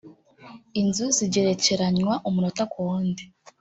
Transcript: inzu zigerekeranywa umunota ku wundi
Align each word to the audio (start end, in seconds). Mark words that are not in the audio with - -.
inzu 0.81 1.05
zigerekeranywa 1.17 2.13
umunota 2.27 2.63
ku 2.71 2.77
wundi 2.87 3.23